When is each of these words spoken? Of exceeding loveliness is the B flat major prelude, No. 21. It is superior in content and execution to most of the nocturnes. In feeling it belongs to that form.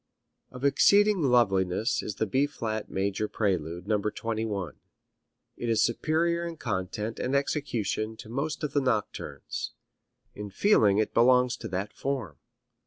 Of 0.49 0.65
exceeding 0.65 1.21
loveliness 1.21 2.01
is 2.01 2.15
the 2.15 2.25
B 2.25 2.47
flat 2.47 2.89
major 2.89 3.27
prelude, 3.27 3.85
No. 3.87 3.99
21. 4.01 4.79
It 5.57 5.69
is 5.69 5.83
superior 5.83 6.43
in 6.43 6.57
content 6.57 7.19
and 7.19 7.35
execution 7.35 8.17
to 8.17 8.27
most 8.27 8.63
of 8.63 8.73
the 8.73 8.81
nocturnes. 8.81 9.73
In 10.33 10.49
feeling 10.49 10.97
it 10.97 11.13
belongs 11.13 11.55
to 11.57 11.67
that 11.67 11.93
form. 11.93 12.37